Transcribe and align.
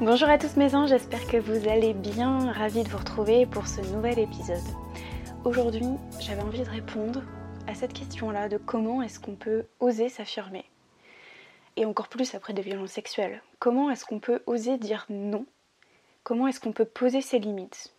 Bonjour 0.00 0.28
à 0.28 0.38
tous 0.38 0.56
mes 0.56 0.74
anges, 0.74 0.88
j'espère 0.88 1.24
que 1.28 1.36
vous 1.36 1.68
allez 1.68 1.94
bien, 1.94 2.50
ravi 2.50 2.82
de 2.82 2.88
vous 2.88 2.98
retrouver 2.98 3.46
pour 3.46 3.68
ce 3.68 3.80
nouvel 3.80 4.18
épisode. 4.18 4.58
Aujourd'hui, 5.44 5.86
j'avais 6.18 6.42
envie 6.42 6.64
de 6.64 6.68
répondre 6.68 7.22
à 7.68 7.74
cette 7.76 7.92
question-là 7.92 8.48
de 8.48 8.58
comment 8.58 9.02
est-ce 9.02 9.20
qu'on 9.20 9.36
peut 9.36 9.66
oser 9.78 10.08
s'affirmer? 10.08 10.64
Et 11.76 11.84
encore 11.84 12.08
plus 12.08 12.34
après 12.34 12.52
des 12.54 12.62
violences 12.62 12.90
sexuelles. 12.90 13.40
Comment 13.60 13.88
est-ce 13.88 14.04
qu'on 14.04 14.18
peut 14.18 14.42
oser 14.46 14.78
dire 14.78 15.06
non? 15.10 15.46
Comment 16.24 16.48
est-ce 16.48 16.58
qu'on 16.58 16.72
peut 16.72 16.84
poser 16.84 17.20
ses 17.20 17.38
limites? 17.38 17.94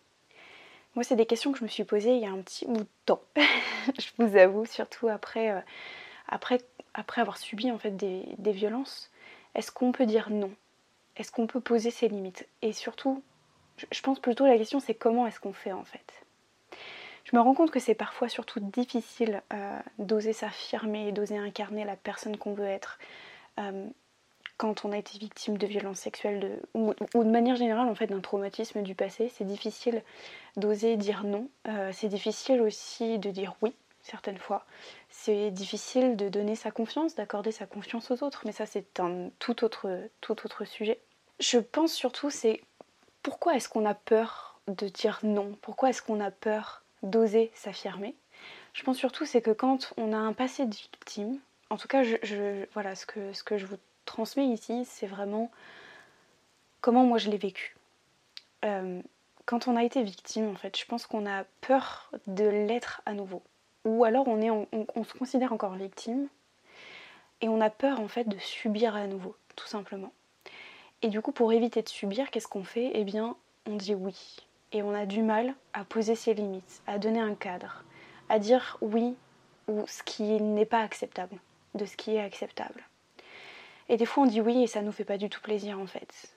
Moi, 0.96 1.02
c'est 1.02 1.16
des 1.16 1.26
questions 1.26 1.50
que 1.50 1.58
je 1.58 1.64
me 1.64 1.68
suis 1.68 1.84
posées 1.84 2.14
il 2.14 2.20
y 2.20 2.26
a 2.26 2.30
un 2.30 2.42
petit 2.42 2.66
bout 2.66 2.80
de 2.80 2.88
temps. 3.06 3.22
je 3.36 4.08
vous 4.18 4.36
avoue, 4.36 4.66
surtout 4.66 5.08
après, 5.08 5.50
euh, 5.50 6.58
avoir 7.16 7.38
subi 7.38 7.70
en 7.70 7.78
fait 7.78 7.96
des 7.96 8.52
violences. 8.52 9.10
Est-ce 9.54 9.72
qu'on 9.72 9.92
peut 9.92 10.04
dire 10.04 10.28
non? 10.28 10.50
Est-ce 11.16 11.32
qu'on 11.32 11.46
peut 11.46 11.60
poser 11.60 11.90
ses 11.90 12.08
limites? 12.08 12.46
Et 12.62 12.72
surtout, 12.72 13.22
je 13.90 14.00
pense 14.00 14.20
plutôt 14.20 14.46
la 14.46 14.56
question 14.56 14.80
c'est 14.80 14.94
comment 14.94 15.26
est-ce 15.26 15.40
qu'on 15.40 15.52
fait 15.52 15.72
en 15.72 15.84
fait? 15.84 16.24
Je 17.24 17.34
me 17.34 17.40
rends 17.40 17.54
compte 17.54 17.72
que 17.72 17.80
c'est 17.80 17.94
parfois 17.94 18.28
surtout 18.28 18.60
difficile 18.60 19.42
euh, 19.52 19.80
d'oser 19.98 20.32
s'affirmer, 20.32 21.10
d'oser 21.10 21.36
incarner 21.36 21.84
la 21.84 21.96
personne 21.96 22.36
qu'on 22.36 22.54
veut 22.54 22.66
être, 22.66 23.00
euh, 23.58 23.88
quand 24.58 24.84
on 24.84 24.92
a 24.92 24.98
été 24.98 25.18
victime 25.18 25.58
de 25.58 25.66
violences 25.66 25.98
sexuelles 25.98 26.60
ou, 26.74 26.94
de 26.94 27.30
manière 27.30 27.56
générale 27.56 27.88
en 27.88 27.94
fait 27.94 28.06
d'un 28.06 28.20
traumatisme 28.20 28.82
du 28.82 28.94
passé, 28.94 29.28
c'est 29.28 29.44
difficile 29.44 30.02
d'oser 30.56 30.96
dire 30.96 31.24
non. 31.24 31.48
Euh, 31.68 31.90
c'est 31.92 32.08
difficile 32.08 32.60
aussi 32.62 33.18
de 33.18 33.30
dire 33.30 33.56
oui 33.60 33.74
certaines 34.02 34.38
fois. 34.38 34.64
C'est 35.08 35.50
difficile 35.50 36.16
de 36.16 36.28
donner 36.28 36.54
sa 36.54 36.70
confiance, 36.70 37.16
d'accorder 37.16 37.50
sa 37.50 37.66
confiance 37.66 38.10
aux 38.12 38.22
autres, 38.22 38.42
mais 38.46 38.52
ça 38.52 38.66
c'est 38.66 39.00
un 39.00 39.30
tout 39.40 39.64
autre 39.64 40.64
sujet. 40.64 41.00
Je 41.40 41.58
pense 41.58 41.92
surtout 41.92 42.30
c'est 42.30 42.62
pourquoi 43.22 43.56
est-ce 43.56 43.68
qu'on 43.68 43.84
a 43.84 43.94
peur 43.94 44.60
de 44.68 44.88
dire 44.88 45.20
non? 45.22 45.56
Pourquoi 45.62 45.90
est-ce 45.90 46.02
qu'on 46.02 46.20
a 46.20 46.30
peur 46.30 46.82
d'oser 47.02 47.50
s'affirmer? 47.54 48.14
Je 48.72 48.82
pense 48.82 48.96
surtout 48.96 49.26
c'est 49.26 49.42
que 49.42 49.50
quand 49.50 49.92
on 49.96 50.12
a 50.12 50.16
un 50.16 50.32
passé 50.32 50.66
de 50.66 50.74
victime, 50.74 51.38
en 51.70 51.76
tout 51.76 51.88
cas, 51.88 52.02
voilà, 52.72 52.94
ce 52.94 53.06
que, 53.06 53.58
je 53.58 53.66
vous 53.66 53.76
transmets 54.04 54.46
ici, 54.46 54.84
c'est 54.84 55.06
vraiment 55.06 55.50
comment 56.80 57.04
moi 57.04 57.18
je 57.18 57.30
l'ai 57.30 57.38
vécu. 57.38 57.76
Euh, 58.64 59.02
quand 59.44 59.68
on 59.68 59.76
a 59.76 59.84
été 59.84 60.02
victime, 60.02 60.48
en 60.48 60.54
fait, 60.54 60.78
je 60.78 60.84
pense 60.86 61.06
qu'on 61.06 61.26
a 61.26 61.44
peur 61.60 62.10
de 62.26 62.44
l'être 62.44 63.02
à 63.06 63.14
nouveau. 63.14 63.42
Ou 63.84 64.04
alors 64.04 64.26
on, 64.26 64.66
on, 64.72 65.04
se 65.04 65.14
considère 65.14 65.52
encore 65.52 65.74
victime 65.74 66.28
et 67.40 67.48
on 67.48 67.60
a 67.60 67.70
peur 67.70 68.00
en 68.00 68.08
fait 68.08 68.28
de 68.28 68.38
subir 68.38 68.96
à 68.96 69.06
nouveau, 69.06 69.36
tout 69.54 69.68
simplement. 69.68 70.12
Et 71.06 71.08
du 71.08 71.22
coup, 71.22 71.30
pour 71.30 71.52
éviter 71.52 71.82
de 71.82 71.88
subir, 71.88 72.32
qu'est-ce 72.32 72.48
qu'on 72.48 72.64
fait? 72.64 72.90
Eh 72.94 73.04
bien, 73.04 73.36
on 73.64 73.76
dit 73.76 73.94
oui. 73.94 74.38
Et 74.72 74.82
on 74.82 74.92
a 74.92 75.06
du 75.06 75.22
mal 75.22 75.54
à 75.72 75.84
poser 75.84 76.16
ses 76.16 76.34
limites, 76.34 76.82
à 76.88 76.98
donner 76.98 77.20
un 77.20 77.36
cadre, 77.36 77.84
à 78.28 78.40
dire 78.40 78.76
oui 78.80 79.14
ou 79.68 79.86
ce 79.86 80.02
qui 80.02 80.24
n'est 80.24 80.66
pas 80.66 80.80
acceptable 80.80 81.38
de 81.74 81.86
ce 81.86 81.96
qui 81.96 82.16
est 82.16 82.20
acceptable. 82.20 82.82
Et 83.88 83.96
des 83.96 84.04
fois 84.04 84.24
on 84.24 84.26
dit 84.26 84.40
oui 84.40 84.64
et 84.64 84.66
ça 84.66 84.82
nous 84.82 84.90
fait 84.90 85.04
pas 85.04 85.16
du 85.16 85.30
tout 85.30 85.40
plaisir 85.40 85.78
en 85.78 85.86
fait. 85.86 86.34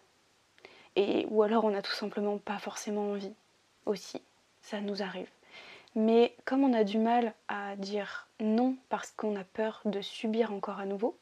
Et, 0.96 1.25
ou 1.31 1.41
alors 1.41 1.66
on 1.66 1.72
n'a 1.72 1.81
tout 1.81 1.91
simplement 1.91 2.38
pas 2.38 2.59
forcément 2.59 3.09
envie 3.09 3.34
aussi. 3.88 4.22
Ça 4.62 4.81
nous 4.81 5.02
arrive. 5.02 5.31
Mais 5.96 6.35
comme 6.46 6.63
on 6.63 6.74
a 6.74 6.84
du 6.84 7.00
mal 7.00 7.34
à 7.47 7.75
dire 7.75 8.28
non 8.40 8.75
parce 8.90 9.09
qu'on 9.13 9.35
a 9.35 9.44
peur 9.44 9.81
de 9.85 10.02
subir 10.02 10.53
encore 10.53 10.79
à 10.79 10.85
nouveau, 10.85 11.18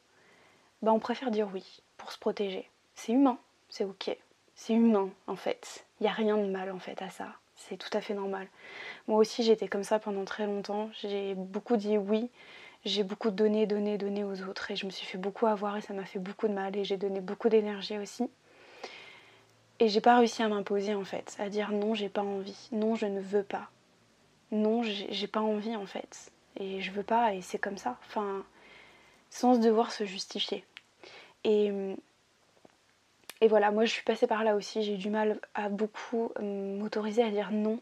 bah 0.82 0.92
on 0.92 0.98
préfère 0.98 1.30
dire 1.30 1.48
oui 1.50 1.80
pour 1.96 2.12
se 2.12 2.18
protéger. 2.18 2.68
C'est 2.98 3.12
humain, 3.12 3.38
c'est 3.68 3.84
ok. 3.84 4.16
C'est 4.56 4.72
humain 4.72 5.10
en 5.28 5.36
fait. 5.36 5.86
Il 6.00 6.02
n'y 6.02 6.08
a 6.08 6.12
rien 6.12 6.36
de 6.36 6.50
mal 6.50 6.72
en 6.72 6.80
fait 6.80 7.00
à 7.00 7.10
ça. 7.10 7.28
C'est 7.54 7.76
tout 7.76 7.96
à 7.96 8.00
fait 8.00 8.12
normal. 8.12 8.48
Moi 9.06 9.18
aussi 9.18 9.44
j'étais 9.44 9.68
comme 9.68 9.84
ça 9.84 10.00
pendant 10.00 10.24
très 10.24 10.46
longtemps. 10.46 10.90
J'ai 11.00 11.36
beaucoup 11.36 11.76
dit 11.76 11.96
oui 11.96 12.28
j'ai 12.84 13.04
beaucoup 13.04 13.30
donné, 13.30 13.66
donné, 13.66 13.98
donné 13.98 14.24
aux 14.24 14.42
autres 14.42 14.72
et 14.72 14.76
je 14.76 14.84
me 14.84 14.90
suis 14.90 15.06
fait 15.06 15.16
beaucoup 15.16 15.46
avoir 15.46 15.76
et 15.76 15.80
ça 15.80 15.94
m'a 15.94 16.04
fait 16.04 16.18
beaucoup 16.18 16.48
de 16.48 16.52
mal 16.52 16.76
et 16.76 16.82
j'ai 16.82 16.96
donné 16.96 17.20
beaucoup 17.20 17.48
d'énergie 17.48 17.98
aussi. 17.98 18.28
Et 19.78 19.86
j'ai 19.86 20.00
pas 20.00 20.18
réussi 20.18 20.42
à 20.42 20.48
m'imposer 20.48 20.96
en 20.96 21.04
fait, 21.04 21.36
à 21.38 21.48
dire 21.48 21.70
non, 21.70 21.94
j'ai 21.94 22.08
pas 22.08 22.22
envie, 22.22 22.68
non, 22.72 22.96
je 22.96 23.06
ne 23.06 23.20
veux 23.20 23.44
pas, 23.44 23.70
non, 24.50 24.82
j'ai 24.82 25.28
pas 25.28 25.40
envie 25.40 25.76
en 25.76 25.86
fait, 25.86 26.32
et 26.58 26.80
je 26.80 26.90
veux 26.90 27.04
pas 27.04 27.34
et 27.34 27.42
c'est 27.42 27.58
comme 27.58 27.78
ça, 27.78 27.96
enfin, 28.06 28.44
sans 29.30 29.56
devoir 29.58 29.92
se 29.92 30.04
justifier. 30.04 30.64
Et, 31.44 31.72
et 33.40 33.48
voilà, 33.48 33.70
moi 33.70 33.84
je 33.84 33.92
suis 33.92 34.02
passée 34.02 34.26
par 34.26 34.44
là 34.44 34.56
aussi, 34.56 34.82
j'ai 34.82 34.94
eu 34.94 34.98
du 34.98 35.10
mal 35.10 35.40
à 35.54 35.68
beaucoup 35.68 36.32
m'autoriser 36.40 37.22
à 37.22 37.30
dire 37.30 37.50
non. 37.52 37.80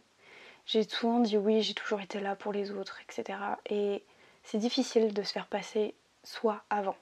J'ai 0.66 0.82
souvent 0.82 1.20
dit 1.20 1.36
oui, 1.36 1.62
j'ai 1.62 1.74
toujours 1.74 2.00
été 2.00 2.20
là 2.20 2.34
pour 2.36 2.52
les 2.52 2.72
autres, 2.72 2.98
etc. 3.08 3.38
Et 3.70 4.02
c'est 4.42 4.58
difficile 4.58 5.14
de 5.14 5.22
se 5.22 5.32
faire 5.32 5.46
passer 5.46 5.94
soi 6.24 6.62
avant. 6.70 6.96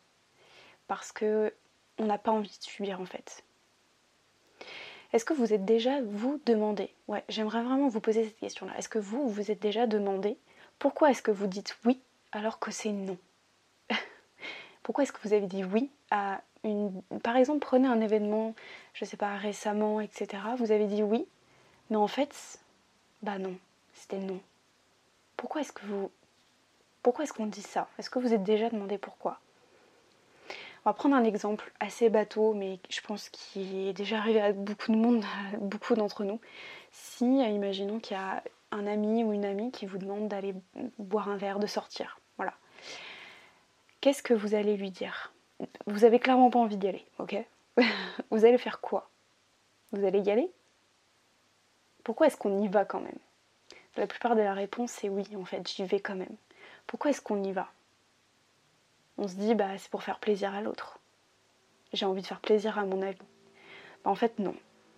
Parce 0.86 1.12
que 1.12 1.52
on 1.98 2.06
n'a 2.06 2.18
pas 2.18 2.30
envie 2.30 2.56
de 2.58 2.64
subir 2.64 3.00
en 3.00 3.06
fait. 3.06 3.42
Est-ce 5.12 5.24
que 5.24 5.32
vous 5.32 5.52
êtes 5.52 5.64
déjà 5.64 6.02
vous 6.02 6.40
demandé? 6.44 6.92
Ouais, 7.06 7.24
j'aimerais 7.28 7.62
vraiment 7.62 7.88
vous 7.88 8.00
poser 8.00 8.24
cette 8.24 8.38
question-là. 8.38 8.76
Est-ce 8.76 8.88
que 8.88 8.98
vous 8.98 9.28
vous 9.28 9.50
êtes 9.50 9.60
déjà 9.60 9.86
demandé 9.86 10.36
pourquoi 10.78 11.10
est-ce 11.10 11.22
que 11.22 11.30
vous 11.30 11.46
dites 11.46 11.76
oui 11.84 12.00
alors 12.32 12.58
que 12.58 12.70
c'est 12.70 12.90
non? 12.90 13.16
Pourquoi 14.82 15.04
est-ce 15.04 15.12
que 15.12 15.20
vous 15.22 15.32
avez 15.32 15.46
dit 15.46 15.64
oui 15.64 15.90
à 16.10 16.42
Par 17.22 17.36
exemple, 17.36 17.60
prenez 17.60 17.88
un 17.88 18.00
événement, 18.00 18.54
je 18.94 19.04
sais 19.04 19.16
pas, 19.16 19.36
récemment, 19.36 20.00
etc. 20.00 20.42
Vous 20.58 20.72
avez 20.72 20.86
dit 20.86 21.02
oui, 21.02 21.26
mais 21.90 21.96
en 21.96 22.08
fait, 22.08 22.60
bah 23.22 23.38
non, 23.38 23.56
c'était 23.92 24.18
non. 24.18 24.40
Pourquoi 25.36 25.60
est-ce 25.60 25.72
que 25.72 25.84
vous 25.86 26.10
pourquoi 27.04 27.24
est-ce 27.24 27.34
qu'on 27.34 27.46
dit 27.46 27.60
ça? 27.60 27.86
Est-ce 27.98 28.08
que 28.08 28.18
vous 28.18 28.32
êtes 28.32 28.42
déjà 28.42 28.70
demandé 28.70 28.96
pourquoi? 28.96 29.38
On 30.86 30.90
va 30.90 30.94
prendre 30.94 31.14
un 31.14 31.24
exemple 31.24 31.70
assez 31.78 32.08
bateau, 32.08 32.54
mais 32.54 32.80
je 32.88 33.02
pense 33.02 33.28
qu'il 33.28 33.88
est 33.88 33.92
déjà 33.92 34.16
arrivé 34.16 34.40
à 34.40 34.52
beaucoup 34.54 34.90
de 34.90 34.96
monde, 34.96 35.22
beaucoup 35.60 35.94
d'entre 35.94 36.24
nous. 36.24 36.40
Si, 36.92 37.26
imaginons 37.26 38.00
qu'il 38.00 38.16
y 38.16 38.20
a 38.20 38.42
un 38.70 38.86
ami 38.86 39.22
ou 39.22 39.34
une 39.34 39.44
amie 39.44 39.70
qui 39.70 39.84
vous 39.84 39.98
demande 39.98 40.28
d'aller 40.28 40.54
boire 40.98 41.28
un 41.28 41.36
verre, 41.36 41.58
de 41.58 41.66
sortir, 41.66 42.18
voilà. 42.38 42.54
Qu'est-ce 44.00 44.22
que 44.22 44.32
vous 44.32 44.54
allez 44.54 44.78
lui 44.78 44.90
dire? 44.90 45.33
Vous 45.86 46.04
avez 46.04 46.18
clairement 46.18 46.50
pas 46.50 46.58
envie 46.58 46.76
d'y 46.76 46.88
aller, 46.88 47.04
ok 47.18 47.36
Vous 48.30 48.44
allez 48.44 48.58
faire 48.58 48.80
quoi? 48.80 49.10
Vous 49.92 50.04
allez 50.04 50.20
y 50.20 50.30
aller? 50.30 50.50
Pourquoi 52.02 52.26
est-ce 52.26 52.36
qu'on 52.36 52.60
y 52.62 52.68
va 52.68 52.84
quand 52.84 53.00
même? 53.00 53.18
La 53.96 54.06
plupart 54.06 54.34
de 54.34 54.42
la 54.42 54.54
réponse 54.54 54.90
c'est 54.90 55.08
oui, 55.08 55.24
en 55.36 55.44
fait, 55.44 55.68
j'y 55.68 55.84
vais 55.84 56.00
quand 56.00 56.16
même 56.16 56.36
pourquoi 56.86 57.10
est-ce 57.10 57.20
qu'on 57.20 57.42
y 57.42 57.52
va? 57.52 57.68
On 59.16 59.28
se 59.28 59.34
dit, 59.34 59.54
bah, 59.54 59.78
c'est 59.78 59.90
pour 59.90 60.02
faire 60.02 60.18
plaisir 60.18 60.54
à 60.54 60.60
l'autre. 60.60 60.98
J'ai 61.92 62.06
envie 62.06 62.22
de 62.22 62.26
faire 62.26 62.40
plaisir 62.40 62.78
à 62.78 62.84
mon 62.84 63.02
ami. 63.02 63.16
Bah, 64.04 64.10
en 64.10 64.14
fait, 64.14 64.38
non. 64.38 64.54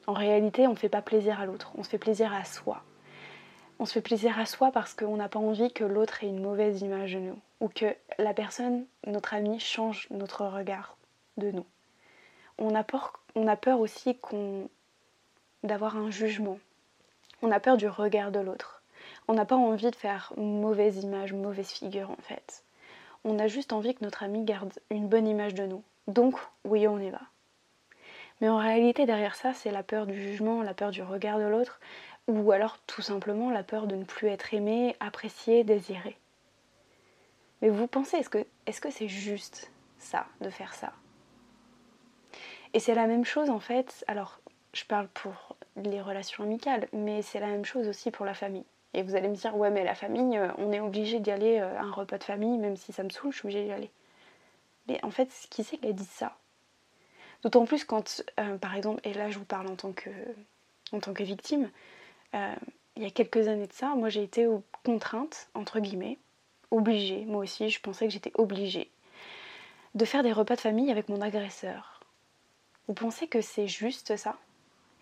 En 0.07 0.15
réalité, 0.15 0.67
on 0.67 0.73
ne 0.73 0.77
fait 0.77 0.89
pas 0.89 1.03
plaisir 1.03 1.41
à 1.41 1.47
l'autre, 1.47 1.73
on 1.77 1.83
se 1.83 1.89
fait 1.89 1.99
plaisir 1.99 2.33
à 2.33 2.45
soi. 2.45 2.83
On 3.79 3.85
se 3.85 3.93
fait 3.93 4.01
plaisir 4.01 4.39
à 4.39 4.47
soi 4.47 4.71
parce 4.73 4.95
qu'on 4.95 5.17
n'a 5.17 5.29
pas 5.29 5.39
envie 5.39 5.73
que 5.73 5.85
l'autre 5.85 6.25
ait 6.25 6.29
une 6.29 6.43
mauvaise 6.43 6.81
image 6.83 7.15
de 7.15 7.19
nous 7.19 7.39
ou 7.61 7.69
que 7.69 7.95
la 8.19 8.35
personne, 8.35 8.87
notre 9.07 9.35
ami, 9.35 9.61
change 9.61 10.09
notre 10.11 10.47
regard 10.47 10.97
de 11.37 11.51
nous. 11.51 11.67
On 12.59 12.75
a 12.75 12.85
peur, 12.85 13.81
aussi 13.81 14.19
d'avoir 15.63 15.97
un 15.97 16.11
jugement. 16.11 16.59
On 17.43 17.51
a 17.51 17.61
peur 17.61 17.77
du 17.77 17.87
regard 17.87 18.31
de 18.31 18.41
l'autre 18.41 18.77
on 19.29 19.35
n'a 19.35 19.45
pas 19.45 19.57
envie 19.57 19.91
de 19.91 19.97
faire 19.97 20.33
mauvaise 20.37 21.03
image, 21.03 21.33
mauvaise 21.33 21.71
figure 21.71 22.11
en 22.11 22.23
fait. 22.23 22.63
On 23.25 23.39
a 23.39 23.49
juste 23.49 23.73
envie 23.73 23.95
que 23.95 24.05
notre 24.05 24.23
ami 24.23 24.45
garde 24.45 24.73
une 24.91 25.09
bonne 25.09 25.27
image 25.27 25.55
de 25.55 25.67
nous. 25.67 25.83
Donc, 26.07 26.37
oui, 26.65 26.87
on 26.87 26.99
y 26.99 27.11
va. 27.11 27.21
Mais 28.41 28.49
en 28.49 28.59
réalité, 28.59 29.07
derrière 29.07 29.35
ça, 29.35 29.55
c'est 29.55 29.71
la 29.71 29.83
peur 29.83 30.07
du 30.07 30.21
jugement, 30.21 30.63
la 30.63 30.75
peur 30.75 30.91
du 30.91 31.03
regard 31.03 31.39
de 31.39 31.45
l'autre, 31.45 31.81
ou 32.29 32.53
alors 32.53 32.79
tout 32.87 33.03
simplement 33.03 33.51
la 33.51 33.63
peur 33.63 33.87
de 33.87 33.97
ne 33.97 34.05
plus 34.05 34.29
être 34.29 34.53
aimé, 34.53 34.97
apprécié, 35.01 35.65
désiré. 35.65 36.17
Mais 37.63 37.71
vous 37.71 37.87
pensez, 37.87 38.19
est-ce 38.19 38.29
que 38.29 38.45
c'est 38.67 38.73
-ce 38.73 38.91
c'est 38.91 39.09
juste 39.09 39.71
ça, 39.99 40.27
de 40.41 40.51
faire 40.51 40.75
ça? 40.75 40.93
Et 42.75 42.81
c'est 42.81 42.95
la 42.95 43.07
même 43.07 43.25
chose 43.25 43.49
en 43.49 43.61
fait, 43.61 44.05
alors 44.07 44.41
je 44.75 44.85
parle 44.85 45.09
pour 45.09 45.57
les 45.77 46.03
relations 46.03 46.45
amicales, 46.45 46.89
mais 46.93 47.23
c'est 47.23 47.41
la 47.41 47.47
même 47.47 47.65
chose 47.65 47.89
aussi 47.89 48.11
pour 48.11 48.27
la 48.27 48.35
famille. 48.35 48.67
Et 48.93 49.03
vous 49.03 49.15
allez 49.17 49.29
me 49.29 49.35
dire, 49.35 49.57
ouais, 49.57 49.71
mais 49.71 49.85
la 49.85 49.95
famille, 49.95 50.37
euh, 50.39 50.49
on 50.59 50.73
est 50.73 50.81
obligé 50.81 51.21
d'y 51.21 51.31
aller 51.31 51.59
euh, 51.59 51.79
à 51.79 51.83
un 51.83 51.91
repas 51.91 52.19
de 52.19 52.25
famille, 52.25 52.59
même 52.59 52.77
si 52.77 52.93
ça 52.93 53.03
me 53.03 53.11
saoule, 53.11 53.33
je 53.33 53.39
suis 53.39 53.47
obligée 53.47 53.65
d'y 53.65 53.73
aller. 53.73 53.91
Mais 54.89 55.03
en 55.05 55.11
fait, 55.11 55.29
qui 55.51 55.65
c'est 55.65 55.79
qui 55.79 55.89
a 55.89 55.93
dit 55.93 56.05
ça? 56.05 56.37
D'autant 57.43 57.65
plus 57.65 57.85
quand, 57.85 58.23
euh, 58.41 58.57
par 58.59 58.75
exemple, 58.75 59.01
et 59.05 59.13
là 59.15 59.31
je 59.31 59.39
vous 59.39 59.45
parle 59.45 59.69
en 59.69 59.77
tant 59.77 59.93
que, 59.93 60.11
victime, 61.23 61.71
il 62.33 63.03
y 63.03 63.07
a 63.07 63.11
quelques 63.11 63.49
années 63.49 63.67
de 63.67 63.73
ça, 63.73 63.95
moi 63.95 64.09
j'ai 64.09 64.23
été 64.23 64.47
aux 64.47 64.63
contraintes, 64.85 65.49
entre 65.55 65.81
guillemets, 65.81 66.19
obligée, 66.71 67.25
moi 67.25 67.43
aussi 67.43 67.71
je 67.71 67.81
pensais 67.81 68.07
que 68.07 68.13
j'étais 68.13 68.33
obligée, 68.35 68.91
de 69.95 70.05
faire 70.05 70.23
des 70.23 70.33
repas 70.33 70.57
de 70.57 70.61
famille 70.61 70.91
avec 70.91 71.09
mon 71.09 71.21
agresseur. 71.21 72.01
Vous 72.89 72.95
pensez 72.95 73.27
que 73.27 73.41
c'est 73.41 73.69
juste 73.69 74.17
ça? 74.17 74.37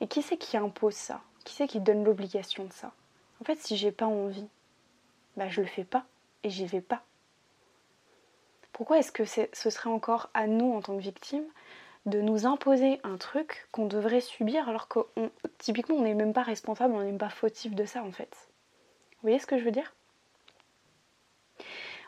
Et 0.01 0.09
qui 0.09 0.23
c'est 0.23 0.37
qui 0.37 0.57
impose 0.57 0.95
ça? 0.95 1.21
Qui 1.45 1.55
c'est 1.55 1.69
qui 1.69 1.81
donne 1.81 2.05
l'obligation 2.05 2.65
de 2.65 2.73
ça? 2.73 2.93
En 3.41 3.45
fait, 3.45 3.57
si 3.57 3.77
j'ai 3.77 3.93
pas 3.93 4.07
envie, 4.07 4.49
bah 5.37 5.49
je 5.49 5.61
le 5.61 5.67
fais 5.67 5.85
pas 5.85 6.05
et 6.43 6.51
j'y 6.51 6.67
vais 6.67 6.81
pas. 6.81 7.03
Pourquoi 8.73 8.99
est-ce 8.99 9.13
que 9.13 9.25
ce 9.25 9.71
serait 9.71 9.91
encore 9.91 10.31
à 10.35 10.47
nous 10.47 10.73
en 10.73 10.83
tant 10.83 10.97
que 10.97 11.03
victimes 11.03 11.47
de 12.07 12.21
nous 12.21 12.47
imposer 12.47 13.01
un 13.03 13.17
truc 13.17 13.67
qu'on 13.73 13.87
devrait 13.87 14.21
subir 14.21 14.69
alors 14.69 14.89
que 14.89 15.01
typiquement 15.59 15.97
on 15.97 16.03
n'est 16.03 16.15
même 16.15 16.33
pas 16.35 16.43
responsable, 16.43 16.95
on 16.95 17.01
n'est 17.01 17.07
même 17.07 17.19
pas 17.19 17.31
fautif 17.31 17.75
de 17.75 17.85
ça 17.85 18.03
en 18.03 18.13
fait. 18.13 18.49
Vous 19.13 19.23
voyez 19.23 19.39
ce 19.39 19.47
que 19.47 19.59
je 19.59 19.65
veux 19.65 19.71
dire? 19.71 19.95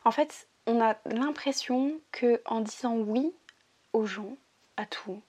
En 0.04 0.10
fait, 0.10 0.48
on 0.66 0.80
a 0.80 0.96
l'impression 1.06 1.98
que 2.12 2.42
en 2.44 2.60
disant 2.60 2.96
oui 2.96 3.32
aux 3.92 4.04
gens, 4.04 4.36
à 4.76 4.84
tout, 4.84 5.20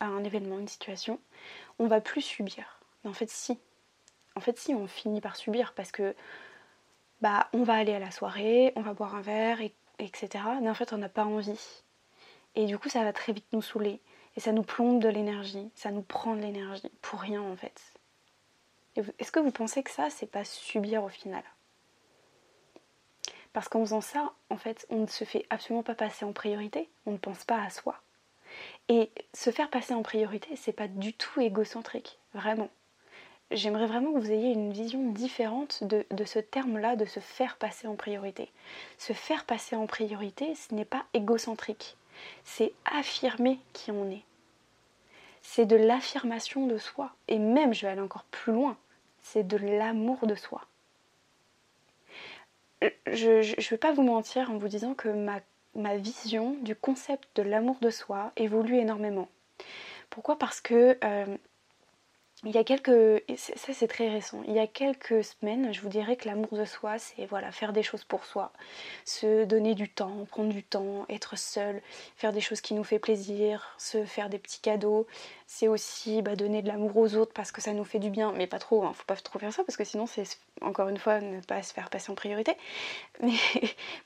à 0.00 0.06
un 0.06 0.22
événement, 0.22 0.58
une 0.58 0.68
situation, 0.68 1.18
on 1.78 1.86
va 1.86 2.00
plus 2.00 2.22
subir. 2.22 2.80
Mais 3.02 3.10
en 3.10 3.14
fait, 3.14 3.28
si. 3.28 3.58
En 4.36 4.40
fait, 4.40 4.58
si, 4.58 4.74
on 4.74 4.86
finit 4.86 5.20
par 5.20 5.36
subir 5.36 5.74
parce 5.74 5.92
que 5.92 6.14
bah, 7.20 7.48
on 7.52 7.62
va 7.62 7.74
aller 7.74 7.94
à 7.94 7.98
la 7.98 8.10
soirée, 8.10 8.72
on 8.76 8.82
va 8.82 8.94
boire 8.94 9.14
un 9.14 9.20
verre, 9.20 9.60
et, 9.60 9.74
etc. 9.98 10.44
Mais 10.60 10.70
en 10.70 10.74
fait, 10.74 10.92
on 10.92 10.98
n'a 10.98 11.08
pas 11.08 11.24
envie. 11.24 11.82
Et 12.56 12.66
du 12.66 12.78
coup, 12.78 12.88
ça 12.88 13.04
va 13.04 13.12
très 13.12 13.32
vite 13.32 13.46
nous 13.52 13.62
saouler. 13.62 14.00
Et 14.36 14.40
ça 14.40 14.52
nous 14.52 14.62
plombe 14.62 15.00
de 15.00 15.08
l'énergie, 15.08 15.70
ça 15.74 15.90
nous 15.90 16.02
prend 16.02 16.34
de 16.34 16.40
l'énergie, 16.40 16.90
pour 17.02 17.20
rien 17.20 17.40
en 17.40 17.56
fait. 17.56 17.80
Est-ce 18.96 19.32
que 19.32 19.40
vous 19.40 19.52
pensez 19.52 19.82
que 19.82 19.90
ça, 19.90 20.10
c'est 20.10 20.26
pas 20.26 20.44
subir 20.44 21.04
au 21.04 21.08
final? 21.08 21.42
Parce 23.52 23.68
qu'en 23.68 23.80
faisant 23.80 24.00
ça, 24.00 24.32
en 24.50 24.56
fait, 24.56 24.86
on 24.90 25.02
ne 25.02 25.06
se 25.06 25.24
fait 25.24 25.46
absolument 25.50 25.84
pas 25.84 25.94
passer 25.94 26.24
en 26.24 26.32
priorité, 26.32 26.88
on 27.06 27.12
ne 27.12 27.16
pense 27.16 27.44
pas 27.44 27.62
à 27.62 27.70
soi. 27.70 28.00
Et 28.88 29.10
se 29.32 29.50
faire 29.50 29.70
passer 29.70 29.94
en 29.94 30.02
priorité, 30.02 30.56
c'est 30.56 30.72
pas 30.72 30.88
du 30.88 31.12
tout 31.12 31.40
égocentrique, 31.40 32.18
vraiment. 32.34 32.70
J'aimerais 33.50 33.86
vraiment 33.86 34.12
que 34.12 34.18
vous 34.18 34.32
ayez 34.32 34.52
une 34.52 34.72
vision 34.72 35.12
différente 35.12 35.84
de, 35.84 36.06
de 36.10 36.24
ce 36.24 36.40
terme-là, 36.40 36.96
de 36.96 37.04
se 37.04 37.20
faire 37.20 37.56
passer 37.56 37.86
en 37.86 37.94
priorité. 37.94 38.50
Se 38.98 39.12
faire 39.12 39.44
passer 39.44 39.76
en 39.76 39.86
priorité, 39.86 40.54
ce 40.56 40.74
n'est 40.74 40.84
pas 40.84 41.04
égocentrique 41.14 41.96
c'est 42.44 42.72
affirmer 42.84 43.58
qui 43.72 43.90
on 43.90 44.10
est. 44.10 44.24
C'est 45.42 45.66
de 45.66 45.76
l'affirmation 45.76 46.66
de 46.66 46.78
soi. 46.78 47.12
Et 47.28 47.38
même, 47.38 47.74
je 47.74 47.82
vais 47.82 47.92
aller 47.92 48.00
encore 48.00 48.24
plus 48.24 48.52
loin, 48.52 48.76
c'est 49.22 49.46
de 49.46 49.56
l'amour 49.56 50.26
de 50.26 50.34
soi. 50.34 50.62
Je 53.06 53.30
ne 53.38 53.68
vais 53.70 53.78
pas 53.78 53.92
vous 53.92 54.02
mentir 54.02 54.50
en 54.50 54.58
vous 54.58 54.68
disant 54.68 54.94
que 54.94 55.08
ma, 55.08 55.40
ma 55.74 55.96
vision 55.96 56.56
du 56.62 56.74
concept 56.74 57.28
de 57.36 57.42
l'amour 57.42 57.76
de 57.80 57.90
soi 57.90 58.32
évolue 58.36 58.76
énormément. 58.76 59.28
Pourquoi? 60.10 60.38
Parce 60.38 60.60
que 60.60 60.98
euh, 61.02 61.36
il 62.42 62.50
y 62.50 62.58
a 62.58 62.64
quelques, 62.64 63.22
ça 63.36 63.72
c'est 63.72 63.86
très 63.86 64.08
récent, 64.10 64.42
il 64.46 64.52
y 64.52 64.58
a 64.58 64.66
quelques 64.66 65.24
semaines, 65.24 65.72
je 65.72 65.80
vous 65.80 65.88
dirais 65.88 66.16
que 66.16 66.28
l'amour 66.28 66.58
de 66.58 66.64
soi, 66.64 66.98
c'est 66.98 67.26
voilà, 67.26 67.52
faire 67.52 67.72
des 67.72 67.82
choses 67.82 68.04
pour 68.04 68.24
soi, 68.24 68.52
se 69.04 69.44
donner 69.44 69.74
du 69.74 69.88
temps, 69.88 70.26
prendre 70.26 70.52
du 70.52 70.62
temps, 70.62 71.06
être 71.08 71.38
seul, 71.38 71.80
faire 72.16 72.32
des 72.32 72.42
choses 72.42 72.60
qui 72.60 72.74
nous 72.74 72.84
fait 72.84 72.98
plaisir, 72.98 73.74
se 73.78 74.04
faire 74.04 74.28
des 74.28 74.38
petits 74.38 74.60
cadeaux. 74.60 75.06
C'est 75.46 75.68
aussi 75.68 76.20
bah, 76.22 76.36
donner 76.36 76.60
de 76.60 76.68
l'amour 76.68 76.96
aux 76.96 77.14
autres 77.14 77.32
parce 77.32 77.52
que 77.52 77.62
ça 77.62 77.72
nous 77.72 77.84
fait 77.84 77.98
du 77.98 78.10
bien, 78.10 78.32
mais 78.32 78.46
pas 78.46 78.58
trop, 78.58 78.84
hein, 78.84 78.92
faut 78.92 79.04
pas 79.06 79.16
trop 79.16 79.38
faire 79.38 79.52
ça 79.52 79.64
parce 79.64 79.76
que 79.76 79.84
sinon 79.84 80.06
c'est 80.06 80.24
encore 80.60 80.88
une 80.88 80.98
fois 80.98 81.20
ne 81.20 81.40
pas 81.40 81.62
se 81.62 81.72
faire 81.72 81.88
passer 81.88 82.10
en 82.10 82.14
priorité. 82.14 82.56
Mais, 83.22 83.32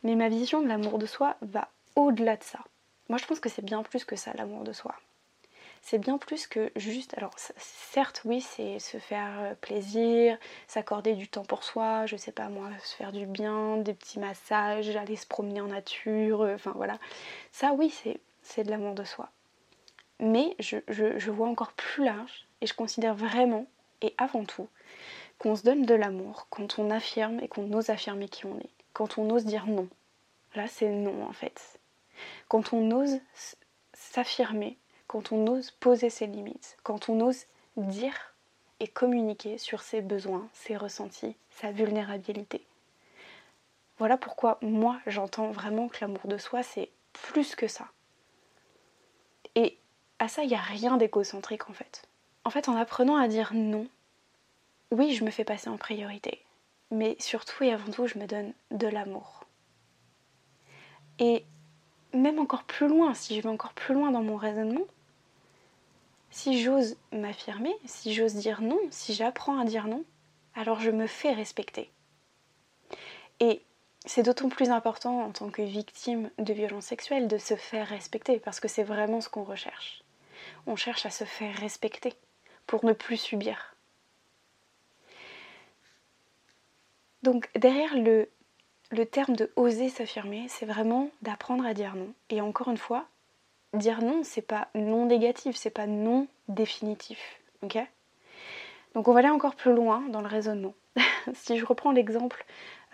mais 0.03 0.15
ma 0.15 0.29
vision 0.29 0.61
de 0.61 0.69
l'amour 0.69 0.99
de 0.99 1.07
soi 1.07 1.37
va 1.41 1.69
au-delà 1.97 2.37
de 2.37 2.45
ça. 2.45 2.61
Moi 3.09 3.19
je 3.19 3.25
pense 3.27 3.41
que 3.41 3.49
c'est 3.49 3.65
bien 3.65 3.83
plus 3.83 4.05
que 4.05 4.17
ça, 4.17 4.33
l'amour 4.35 4.65
de 4.65 4.73
soi 4.73 4.95
c'est 5.83 5.99
bien 5.99 6.19
plus 6.19 6.47
que 6.47 6.71
juste. 6.77 7.17
Alors, 7.17 7.35
certes, 7.57 8.23
oui, 8.25 8.41
c'est 8.41 8.79
se 8.79 8.99
faire 8.99 9.41
euh, 9.41 9.55
plaisir, 9.55 10.39
s'accorder 10.67 11.15
du 11.15 11.29
temps 11.29 11.45
pour 11.45 11.65
soi, 11.65 12.07
je 12.07 12.17
sais 12.17 12.33
pas 12.33 12.49
moi, 12.49 12.71
se 12.83 12.97
faire 12.97 13.13
du 13.13 13.27
bien, 13.27 13.79
des 13.79 13.95
petits 13.95 14.19
massages, 14.19 14.95
aller 14.97 15.17
se 15.17 15.27
promener 15.27 15.61
en 15.61 15.69
nature, 15.69 16.43
euh, 16.43 16.55
enfin 16.55 16.73
voilà. 16.75 16.99
Ça, 17.53 17.73
oui, 17.73 17.95
c'est 18.43 18.65
de 18.65 18.71
l'amour 18.71 18.95
de 18.95 19.05
soi. 19.05 19.31
Mais 20.21 20.57
je, 20.59 20.79
je 20.89 21.31
vois 21.31 21.49
encore 21.49 21.73
plus 21.73 22.05
large 22.05 22.47
et 22.61 22.67
je 22.67 22.75
considère 22.75 23.15
vraiment 23.15 23.67
et 24.03 24.15
avant 24.19 24.45
tout 24.45 24.69
qu'on 25.39 25.55
se 25.55 25.63
donne 25.63 25.83
de 25.87 25.95
l'amour 25.95 26.47
quand 26.51 26.79
on 26.79 26.91
affirme 26.91 27.41
et 27.41 27.49
qu'on 27.49 27.73
ose 27.73 27.91
affirmer 27.91 28.29
qui 28.29 28.47
on 28.47 28.59
est, 28.59 28.71
quand 28.93 29.19
on 29.19 29.31
ose 29.31 29.45
dire 29.45 29.67
non. 29.67 29.89
Là, 30.55 30.67
c'est 30.67 30.91
non 30.91 31.25
en 31.25 31.33
fait. 31.33 31.79
Quand 32.49 32.73
on 32.73 32.91
ose 32.91 33.21
s'affirmer 33.93 34.77
quand 35.09 35.33
on 35.33 35.47
ose 35.49 35.73
poser 35.73 36.11
ses 36.11 36.27
limites, 36.27 36.77
quand 36.85 37.09
on 37.09 37.21
ose 37.21 37.47
dire 37.77 38.35
et 38.79 38.87
communiquer 38.87 39.59
sur 39.59 39.81
ses 39.81 40.03
besoins, 40.03 40.49
ses 40.53 40.77
ressentis, 40.77 41.35
sa 41.51 41.73
vulnérabilité. 41.73 42.65
Voilà 43.99 44.17
pourquoi 44.17 44.59
moi 44.63 45.01
j'entends 45.07 45.51
vraiment 45.51 45.89
que 45.89 45.99
l'amour 46.01 46.27
de 46.27 46.39
soi 46.39 46.63
c'est 46.63 46.91
plus 47.13 47.57
que 47.57 47.67
ça. 47.67 47.89
Et 49.57 49.79
à 50.21 50.29
ça 50.29 50.45
il 50.45 50.49
n'y 50.49 50.55
a 50.55 50.61
rien 50.61 50.97
d'égocentrique 50.97 51.69
en 51.69 51.73
fait. 51.73 52.07
En 52.45 52.51
fait 52.51 52.69
en 52.69 52.77
apprenant 52.77 53.17
à 53.17 53.27
dire 53.27 53.51
non, 53.55 53.89
oui 54.93 55.15
je 55.15 55.25
me 55.25 55.31
fais 55.31 55.45
passer 55.45 55.69
en 55.69 55.79
priorité, 55.79 56.45
mais 56.91 57.17
surtout 57.19 57.65
et 57.65 57.73
avant 57.73 57.91
tout 57.91 58.07
je 58.07 58.19
me 58.19 58.27
donne 58.27 58.53
de 58.71 58.87
l'amour. 58.87 59.45
Et 61.19 61.45
même 62.13 62.39
encore 62.39 62.63
plus 62.65 62.87
loin, 62.87 63.15
si 63.15 63.35
je 63.35 63.41
vais 63.41 63.49
encore 63.49 63.73
plus 63.73 63.95
loin 63.95 64.13
dans 64.13 64.23
mon 64.23 64.37
raisonnement, 64.37 64.87
si 66.31 66.63
j'ose 66.63 66.97
m'affirmer, 67.13 67.75
si 67.85 68.15
j'ose 68.15 68.35
dire 68.35 68.61
non, 68.61 68.79
si 68.91 69.15
j'apprends 69.15 69.59
à 69.59 69.65
dire 69.65 69.87
non, 69.87 70.05
alors 70.55 70.81
je 70.81 70.91
me 70.91 71.07
fais 71.07 71.33
respecter. 71.33 71.91
Et 73.41 73.63
c'est 74.05 74.23
d'autant 74.23 74.49
plus 74.49 74.71
important 74.71 75.23
en 75.23 75.33
tant 75.33 75.51
que 75.51 75.63
victime 75.63 76.31
de 76.39 76.53
violences 76.53 76.87
sexuelles 76.87 77.29
de 77.29 77.39
se 77.39 77.57
faire 77.57 77.89
respecter 77.89 78.39
parce 78.39 78.61
que 78.61 78.69
c'est 78.69 78.83
vraiment 78.83 79.21
ce 79.21 79.29
qu'on 79.29 79.45
recherche. 79.45 80.03
On 80.67 80.77
cherche 80.77 81.07
à 81.07 81.11
se 81.11 81.25
faire 81.25 81.55
respecter 81.57 82.15
pour 82.67 82.85
ne 82.85 82.93
plus 82.93 83.17
subir. 83.17 83.75
Donc 87.23 87.51
derrière 87.55 87.97
le, 87.97 88.31
le 88.91 89.07
terme 89.07 89.35
de 89.35 89.53
oser 89.57 89.89
s'affirmer, 89.89 90.47
c'est 90.49 90.67
vraiment 90.67 91.11
d'apprendre 91.23 91.67
à 91.67 91.75
dire 91.75 91.95
non. 91.95 92.13
Et 92.31 92.41
encore 92.41 92.69
une 92.69 92.77
fois, 92.77 93.07
dire 93.75 94.03
non, 94.03 94.23
c'est 94.25 94.43
pas 94.43 94.69
non 94.75 95.07
négatif, 95.07 95.57
c'est 95.57 95.71
pas 95.71 95.87
non 95.87 96.27
définitif. 96.49 97.41
Ok? 97.63 97.79
Donc 98.95 99.09
on 99.09 99.13
va 99.13 99.21
aller 99.21 99.29
encore 99.29 99.55
plus 99.55 99.75
loin 99.75 100.03
dans 100.09 100.21
le 100.21 100.27
raisonnement. 100.27 100.75
si 101.35 101.59
je 101.59 101.65
reprends 101.65 101.93
l'exemple 101.93 102.45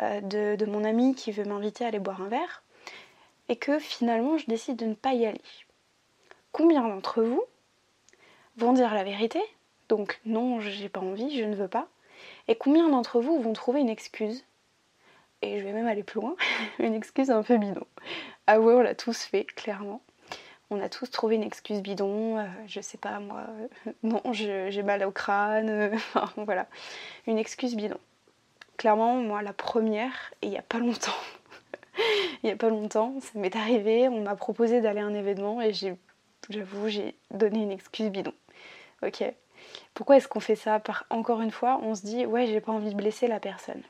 euh, 0.00 0.20
de, 0.20 0.56
de, 0.56 0.66
mon 0.66 0.84
ami 0.84 1.14
qui 1.14 1.32
veut 1.32 1.44
m'inviter 1.44 1.84
à 1.84 1.88
aller 1.88 1.98
boire 1.98 2.20
un 2.20 2.28
verre 2.28 2.62
et 3.48 3.56
que 3.56 3.78
finalement 3.78 4.36
je 4.36 4.46
décide 4.46 4.76
de 4.76 4.86
ne 4.86 4.94
pas 4.94 5.14
y 5.14 5.26
aller. 5.26 5.40
Combien 6.52 6.86
d'entre 6.86 7.22
vous 7.22 7.42
vont 8.56 8.72
dire 8.72 8.94
la 8.94 9.04
vérité? 9.04 9.40
Donc 9.88 10.20
non, 10.24 10.60
j'ai 10.60 10.88
pas 10.88 11.00
envie, 11.00 11.36
je 11.36 11.44
ne 11.44 11.54
veux 11.54 11.68
pas. 11.68 11.88
Et 12.48 12.56
combien 12.56 12.88
d'entre 12.88 13.20
vous 13.20 13.40
vont 13.40 13.52
trouver 13.52 13.80
une 13.80 13.88
excuse? 13.88 14.44
Et 15.42 15.58
je 15.58 15.64
vais 15.64 15.72
même 15.72 15.86
aller 15.86 16.02
plus 16.02 16.20
loin, 16.20 16.36
une 16.78 16.94
excuse 16.94 17.30
un 17.30 17.42
peu 17.42 17.58
bidon. 17.58 17.86
Ah 18.46 18.60
ouais, 18.60 18.74
on 18.74 18.80
l'a 18.80 18.94
tous 18.94 19.24
fait, 19.24 19.44
clairement. 19.44 20.00
On 20.74 20.80
a 20.80 20.88
tous 20.88 21.08
trouvé 21.08 21.36
une 21.36 21.44
excuse 21.44 21.80
bidon, 21.82 22.38
euh, 22.38 22.46
je 22.66 22.80
sais 22.80 22.98
pas 22.98 23.20
moi, 23.20 23.44
euh, 23.86 23.92
non, 24.02 24.20
j'ai 24.32 24.82
mal 24.82 25.04
au 25.04 25.12
crâne, 25.12 25.70
euh, 25.70 25.96
voilà, 26.36 26.66
une 27.28 27.38
excuse 27.38 27.76
bidon. 27.76 27.98
Clairement, 28.76 29.14
moi, 29.14 29.40
la 29.42 29.52
première, 29.52 30.32
et 30.42 30.46
il 30.48 30.50
n'y 30.50 30.58
a 30.58 30.62
pas 30.62 30.80
longtemps, 30.80 31.12
il 32.42 32.46
n'y 32.46 32.50
a 32.50 32.56
pas 32.56 32.70
longtemps, 32.70 33.14
ça 33.20 33.38
m'est 33.38 33.54
arrivé, 33.54 34.08
on 34.08 34.22
m'a 34.22 34.34
proposé 34.34 34.80
d'aller 34.80 34.98
à 34.98 35.06
un 35.06 35.14
événement 35.14 35.60
et 35.60 35.72
j'ai, 35.72 35.94
j'avoue, 36.50 36.88
j'ai 36.88 37.14
donné 37.30 37.62
une 37.62 37.70
excuse 37.70 38.10
bidon. 38.10 38.34
Ok 39.06 39.22
Pourquoi 39.94 40.16
est-ce 40.16 40.26
qu'on 40.26 40.40
fait 40.40 40.56
ça? 40.56 40.80
Par, 40.80 41.06
Encore 41.08 41.40
une 41.40 41.52
fois, 41.52 41.78
on 41.84 41.94
se 41.94 42.02
dit, 42.04 42.26
ouais, 42.26 42.48
j'ai 42.48 42.60
pas 42.60 42.72
envie 42.72 42.90
de 42.90 42.96
blesser 42.96 43.28
la 43.28 43.38
personne. 43.38 43.82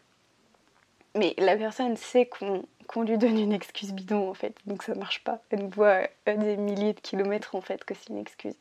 Mais 1.14 1.34
la 1.38 1.56
personne 1.56 1.96
sait 1.96 2.26
qu'on 2.26 3.02
lui 3.02 3.18
donne 3.18 3.38
une 3.38 3.52
excuse 3.52 3.92
bidon 3.92 4.28
en 4.28 4.34
fait, 4.34 4.56
donc 4.66 4.82
ça 4.82 4.94
marche 4.94 5.22
pas. 5.22 5.40
Elle 5.50 5.60
nous 5.60 5.70
voit 5.70 6.08
à 6.26 6.34
des 6.34 6.56
milliers 6.56 6.92
de 6.92 7.00
kilomètres 7.00 7.54
en 7.54 7.60
fait 7.60 7.84
que 7.84 7.94
c'est 7.94 8.08
une 8.08 8.18
excuse. 8.18 8.56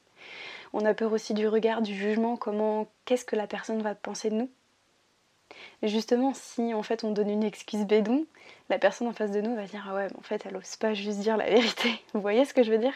On 0.72 0.86
a 0.86 0.94
peur 0.94 1.12
aussi 1.14 1.34
du 1.34 1.48
regard, 1.48 1.82
du 1.82 1.96
jugement, 1.96 2.38
comment, 2.38 2.88
qu'est-ce 3.06 3.26
que 3.26 3.36
la 3.36 3.48
personne 3.48 3.82
va 3.82 3.96
penser 3.96 4.30
de 4.30 4.36
nous? 4.36 4.50
Et 5.82 5.88
justement, 5.88 6.34
si 6.34 6.74
en 6.74 6.84
fait 6.84 7.04
on 7.04 7.12
donne 7.12 7.30
une 7.30 7.44
excuse 7.44 7.86
bédon, 7.86 8.26
la 8.70 8.80
personne 8.80 9.08
en 9.08 9.14
face 9.14 9.32
de 9.32 9.42
nous 9.42 9.56
va 9.56 9.66
dire 9.66 9.86
ah 9.90 9.96
ouais, 9.96 10.08
mais 10.10 10.18
en 10.18 10.22
fait 10.22 10.46
elle 10.46 10.56
ose 10.56 10.76
pas 10.76 10.94
juste 10.94 11.20
dire 11.20 11.38
la 11.38 11.50
vérité. 11.50 12.02
Vous 12.14 12.22
voyez 12.22 12.46
ce 12.46 12.54
que 12.54 12.64
je 12.64 12.72
veux 12.72 12.78
dire? 12.78 12.94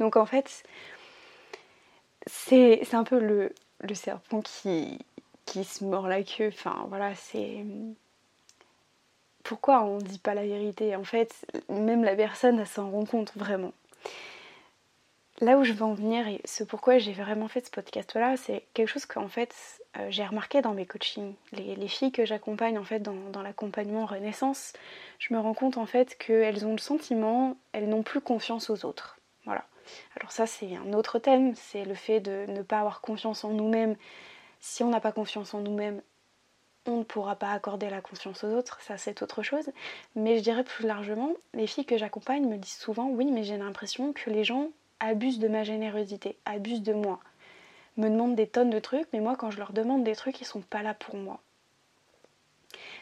Donc 0.00 0.16
en 0.16 0.26
fait, 0.26 0.64
c'est 2.26 2.94
un 2.94 3.04
peu 3.04 3.18
le, 3.18 3.54
le 3.80 3.94
serpent 3.94 4.40
qui, 4.40 4.98
qui 5.46 5.64
se 5.64 5.84
mord 5.84 6.08
la 6.08 6.22
queue. 6.22 6.48
Enfin 6.48 6.86
voilà, 6.88 7.14
c'est 7.14 7.64
pourquoi 9.48 9.82
on 9.82 9.96
ne 9.96 10.02
dit 10.02 10.18
pas 10.18 10.34
la 10.34 10.42
vérité 10.42 10.94
En 10.94 11.04
fait, 11.04 11.34
même 11.70 12.04
la 12.04 12.14
personne, 12.14 12.66
s'en 12.66 12.90
rend 12.90 13.06
compte 13.06 13.32
vraiment. 13.34 13.72
Là 15.40 15.56
où 15.56 15.64
je 15.64 15.72
veux 15.72 15.84
en 15.84 15.94
venir 15.94 16.28
et 16.28 16.42
ce 16.44 16.64
pourquoi 16.64 16.98
j'ai 16.98 17.14
vraiment 17.14 17.48
fait 17.48 17.64
ce 17.64 17.70
podcast-là, 17.70 18.36
c'est 18.36 18.64
quelque 18.74 18.88
chose 18.88 19.06
qu'en 19.06 19.28
fait 19.28 19.54
euh, 19.96 20.08
j'ai 20.10 20.26
remarqué 20.26 20.60
dans 20.60 20.74
mes 20.74 20.84
coachings. 20.84 21.32
Les, 21.52 21.88
filles 21.88 22.12
que 22.12 22.26
j'accompagne 22.26 22.76
en 22.76 22.84
fait 22.84 23.00
dans, 23.00 23.40
l'accompagnement 23.40 24.04
Renaissance, 24.04 24.74
je 25.18 25.32
me 25.32 25.40
rends 25.40 25.54
compte 25.54 25.78
en 25.78 25.86
fait 25.86 26.18
qu'elles 26.18 26.66
ont 26.66 26.72
le 26.72 26.78
sentiment, 26.78 27.56
elles 27.72 27.88
n'ont 27.88 28.02
plus 28.02 28.20
confiance 28.20 28.68
aux 28.68 28.84
autres. 28.84 29.16
Voilà. 29.46 29.64
Alors 30.16 30.30
ça 30.30 30.46
c'est 30.46 30.76
un 30.76 30.92
autre 30.92 31.18
thème, 31.18 31.54
c'est 31.54 31.86
le 31.86 31.94
fait 31.94 32.20
de 32.20 32.44
ne 32.48 32.60
pas 32.60 32.80
avoir 32.80 33.00
confiance 33.00 33.44
en 33.44 33.50
nous-mêmes. 33.50 33.96
Si 34.60 34.82
on 34.82 34.90
n'a 34.90 35.00
pas 35.00 35.12
confiance 35.12 35.54
en 35.54 35.60
nous-mêmes, 35.60 36.02
ne 36.96 37.04
pourra 37.04 37.36
pas 37.36 37.50
accorder 37.52 37.90
la 37.90 38.00
confiance 38.00 38.42
aux 38.44 38.52
autres, 38.52 38.80
ça 38.80 38.96
c'est 38.96 39.22
autre 39.22 39.42
chose. 39.42 39.70
Mais 40.16 40.38
je 40.38 40.42
dirais 40.42 40.64
plus 40.64 40.86
largement, 40.86 41.32
les 41.54 41.66
filles 41.66 41.84
que 41.84 41.98
j'accompagne 41.98 42.46
me 42.46 42.56
disent 42.56 42.78
souvent 42.78 43.08
oui 43.08 43.30
mais 43.30 43.44
j'ai 43.44 43.58
l'impression 43.58 44.12
que 44.12 44.30
les 44.30 44.44
gens 44.44 44.70
abusent 45.00 45.38
de 45.38 45.48
ma 45.48 45.64
générosité, 45.64 46.36
abusent 46.44 46.82
de 46.82 46.94
moi, 46.94 47.20
me 47.96 48.08
demandent 48.08 48.34
des 48.34 48.46
tonnes 48.46 48.70
de 48.70 48.78
trucs, 48.78 49.06
mais 49.12 49.20
moi 49.20 49.36
quand 49.36 49.50
je 49.50 49.58
leur 49.58 49.72
demande 49.72 50.04
des 50.04 50.16
trucs, 50.16 50.40
ils 50.40 50.46
sont 50.46 50.60
pas 50.60 50.82
là 50.82 50.94
pour 50.94 51.16
moi. 51.16 51.40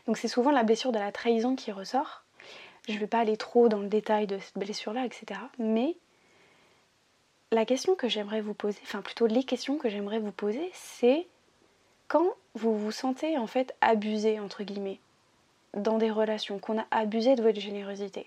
Donc 0.06 0.18
c'est 0.18 0.28
souvent 0.28 0.50
la 0.50 0.62
blessure 0.62 0.92
de 0.92 0.98
la 0.98 1.12
trahison 1.12 1.56
qui 1.56 1.72
ressort. 1.72 2.24
Je 2.88 2.94
ne 2.94 2.98
vais 2.98 3.06
pas 3.06 3.18
aller 3.18 3.36
trop 3.36 3.68
dans 3.68 3.80
le 3.80 3.88
détail 3.88 4.26
de 4.26 4.38
cette 4.38 4.56
blessure-là, 4.56 5.04
etc. 5.04 5.40
Mais 5.58 5.96
la 7.52 7.64
question 7.64 7.94
que 7.94 8.08
j'aimerais 8.08 8.40
vous 8.40 8.54
poser, 8.54 8.78
enfin 8.82 9.02
plutôt 9.02 9.26
les 9.26 9.44
questions 9.44 9.78
que 9.78 9.88
j'aimerais 9.88 10.18
vous 10.18 10.32
poser, 10.32 10.70
c'est 10.72 11.26
quand 12.08 12.34
vous 12.54 12.76
vous 12.78 12.92
sentez 12.92 13.38
en 13.38 13.46
fait 13.46 13.74
abusé 13.80 14.40
entre 14.40 14.62
guillemets 14.62 15.00
dans 15.74 15.98
des 15.98 16.10
relations, 16.10 16.58
qu'on 16.58 16.78
a 16.78 16.86
abusé 16.90 17.34
de 17.34 17.42
votre 17.42 17.60
générosité, 17.60 18.26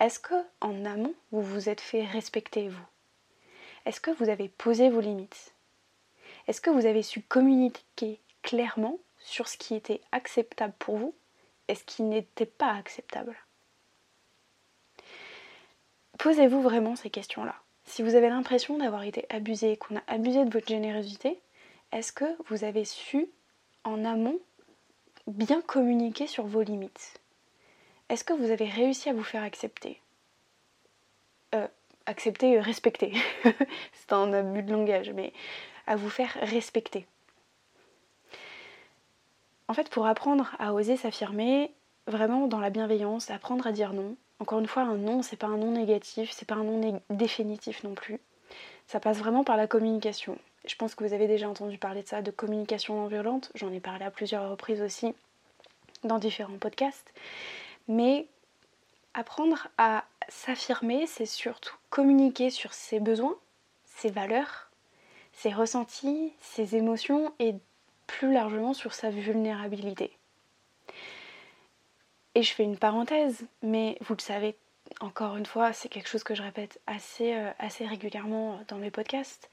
est-ce 0.00 0.18
que 0.18 0.34
en 0.60 0.84
amont 0.84 1.14
vous 1.32 1.42
vous 1.42 1.68
êtes 1.68 1.80
fait 1.80 2.04
respecter 2.04 2.68
vous? 2.68 2.86
Est-ce 3.86 4.00
que 4.00 4.10
vous 4.10 4.28
avez 4.28 4.48
posé 4.48 4.90
vos 4.90 5.00
limites? 5.00 5.54
Est-ce 6.46 6.60
que 6.60 6.70
vous 6.70 6.86
avez 6.86 7.02
su 7.02 7.22
communiquer 7.22 8.20
clairement 8.42 8.98
sur 9.18 9.48
ce 9.48 9.56
qui 9.56 9.74
était 9.74 10.00
acceptable 10.12 10.74
pour 10.78 10.96
vous 10.96 11.14
et 11.68 11.74
ce 11.74 11.84
qui 11.84 12.02
n'était 12.02 12.46
pas 12.46 12.72
acceptable? 12.72 13.36
Posez-vous 16.18 16.60
vraiment 16.60 16.96
ces 16.96 17.08
questions-là. 17.08 17.54
Si 17.84 18.02
vous 18.02 18.14
avez 18.14 18.28
l'impression 18.28 18.76
d'avoir 18.76 19.04
été 19.04 19.24
abusé, 19.30 19.76
qu'on 19.76 19.96
a 19.96 20.02
abusé 20.06 20.44
de 20.44 20.50
votre 20.50 20.68
générosité, 20.68 21.40
est-ce 21.92 22.12
que 22.12 22.36
vous 22.48 22.64
avez 22.64 22.84
su 22.84 23.28
en 23.84 24.04
amont 24.04 24.38
bien 25.26 25.60
communiquer 25.60 26.26
sur 26.26 26.46
vos 26.46 26.62
limites? 26.62 27.20
Est-ce 28.08 28.24
que 28.24 28.32
vous 28.32 28.50
avez 28.50 28.66
réussi 28.66 29.08
à 29.08 29.12
vous 29.12 29.22
faire 29.24 29.42
accepter? 29.42 30.00
Euh, 31.54 31.68
accepter, 32.06 32.58
euh, 32.58 32.60
respecter. 32.60 33.12
c'est 33.92 34.12
un 34.12 34.32
abus 34.32 34.62
de 34.62 34.72
langage, 34.72 35.10
mais 35.10 35.32
à 35.86 35.96
vous 35.96 36.10
faire 36.10 36.36
respecter. 36.42 37.06
En 39.68 39.74
fait, 39.74 39.88
pour 39.88 40.06
apprendre 40.06 40.54
à 40.58 40.74
oser 40.74 40.96
s'affirmer, 40.96 41.72
vraiment 42.06 42.48
dans 42.48 42.58
la 42.58 42.70
bienveillance, 42.70 43.30
apprendre 43.30 43.66
à 43.66 43.72
dire 43.72 43.92
non. 43.92 44.16
Encore 44.40 44.58
une 44.58 44.66
fois, 44.66 44.82
un 44.82 44.96
non, 44.96 45.22
c'est 45.22 45.36
pas 45.36 45.46
un 45.46 45.58
non 45.58 45.72
négatif, 45.72 46.32
c'est 46.32 46.46
pas 46.48 46.56
un 46.56 46.64
non 46.64 47.00
définitif 47.10 47.84
non 47.84 47.94
plus. 47.94 48.18
Ça 48.86 48.98
passe 48.98 49.18
vraiment 49.18 49.44
par 49.44 49.56
la 49.56 49.66
communication. 49.66 50.36
Je 50.66 50.74
pense 50.76 50.94
que 50.94 51.04
vous 51.04 51.12
avez 51.14 51.26
déjà 51.26 51.48
entendu 51.48 51.78
parler 51.78 52.02
de 52.02 52.08
ça, 52.08 52.22
de 52.22 52.30
communication 52.30 52.94
non 52.94 53.06
violente. 53.06 53.50
J'en 53.54 53.72
ai 53.72 53.80
parlé 53.80 54.04
à 54.04 54.10
plusieurs 54.10 54.50
reprises 54.50 54.82
aussi 54.82 55.14
dans 56.04 56.18
différents 56.18 56.58
podcasts. 56.58 57.12
Mais 57.88 58.26
apprendre 59.14 59.68
à 59.78 60.04
s'affirmer, 60.28 61.06
c'est 61.06 61.26
surtout 61.26 61.74
communiquer 61.88 62.50
sur 62.50 62.72
ses 62.72 63.00
besoins, 63.00 63.36
ses 63.84 64.10
valeurs, 64.10 64.70
ses 65.32 65.50
ressentis, 65.50 66.32
ses 66.40 66.76
émotions 66.76 67.32
et 67.38 67.54
plus 68.06 68.32
largement 68.32 68.74
sur 68.74 68.92
sa 68.92 69.10
vulnérabilité. 69.10 70.16
Et 72.34 72.42
je 72.42 72.52
fais 72.52 72.64
une 72.64 72.78
parenthèse, 72.78 73.44
mais 73.62 73.96
vous 74.02 74.14
le 74.14 74.20
savez, 74.20 74.56
encore 75.00 75.36
une 75.36 75.46
fois, 75.46 75.72
c'est 75.72 75.88
quelque 75.88 76.08
chose 76.08 76.22
que 76.22 76.34
je 76.34 76.42
répète 76.42 76.80
assez, 76.86 77.34
euh, 77.34 77.50
assez 77.58 77.86
régulièrement 77.86 78.60
dans 78.68 78.76
mes 78.76 78.90
podcasts. 78.90 79.50